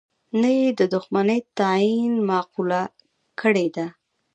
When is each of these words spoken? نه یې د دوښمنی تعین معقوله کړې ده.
نه 0.41 0.49
یې 0.59 0.67
د 0.79 0.81
دوښمنی 0.93 1.39
تعین 1.59 2.13
معقوله 2.29 2.81
کړې 3.39 3.67
ده. 3.75 3.85